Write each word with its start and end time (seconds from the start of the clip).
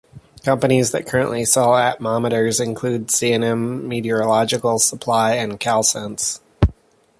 Companies 0.43 0.89
that 0.93 1.05
currently 1.05 1.45
sell 1.45 1.73
atmometers 1.73 2.59
include 2.59 3.11
C 3.11 3.33
and 3.33 3.43
M 3.43 3.87
Meteorological 3.87 4.79
Supply 4.79 5.35
and 5.35 5.59
Calsense. 5.59 6.41